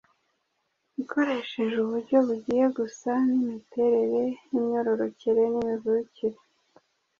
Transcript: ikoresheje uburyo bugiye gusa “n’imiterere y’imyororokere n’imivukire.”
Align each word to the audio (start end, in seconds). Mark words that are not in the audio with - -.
ikoresheje 1.01 1.75
uburyo 1.81 2.17
bugiye 2.27 2.65
gusa 2.77 3.11
“n’imiterere 3.27 4.21
y’imyororokere 4.51 5.43
n’imivukire.” 5.53 6.39